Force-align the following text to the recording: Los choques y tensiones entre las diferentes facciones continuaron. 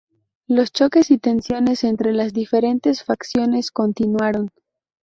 Los 0.47 0.71
choques 0.71 1.11
y 1.11 1.19
tensiones 1.19 1.83
entre 1.83 2.11
las 2.11 2.33
diferentes 2.33 3.03
facciones 3.03 3.69
continuaron. 3.69 4.49